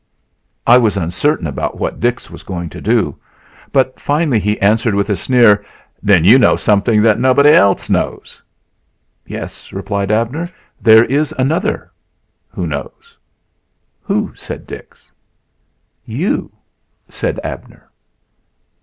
I 0.65 0.79
was 0.79 0.97
uncertain 0.97 1.45
about 1.45 1.77
what 1.77 1.99
Dix 1.99 2.27
was 2.31 2.41
going 2.41 2.69
to 2.71 2.81
do, 2.81 3.17
but 3.71 3.99
finally 3.99 4.39
he 4.39 4.59
answered 4.59 4.95
with 4.95 5.11
a 5.11 5.15
sneer. 5.15 5.63
"Then 6.01 6.25
you 6.25 6.39
know 6.39 6.55
something 6.55 7.03
that 7.03 7.19
nobody 7.19 7.51
else 7.51 7.87
knows." 7.87 8.41
"Yes," 9.27 9.71
replied 9.71 10.09
Abner, 10.09 10.49
"there 10.81 11.05
is 11.05 11.35
another 11.37 11.77
man 11.77 12.49
who 12.49 12.65
knows." 12.65 13.15
"Who?" 14.01 14.31
said 14.33 14.65
Dix. 14.65 15.11
"You," 16.03 16.51
said 17.07 17.39
Abner. 17.43 17.87